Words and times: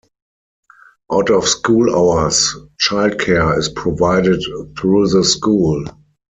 Out 1.13 1.29
of 1.29 1.47
schools 1.47 1.91
hours 1.93 2.55
child 2.79 3.19
care 3.19 3.55
is 3.59 3.69
provided 3.69 4.41
through 4.75 5.07
the 5.09 5.23
school. 5.23 5.83